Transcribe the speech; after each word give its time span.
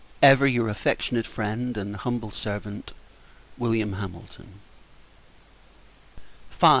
Ever 0.23 0.47
your 0.47 0.67
affectionate 0.67 1.27
friend, 1.27 1.77
and 1.77 1.95
humble 1.95 2.31
servant, 2.31 2.91
Wm. 3.59 3.93
HAMILTON. 3.93 4.59
V. 6.49 6.67